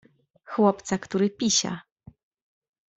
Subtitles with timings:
[0.45, 1.81] Chłopca, który pisia.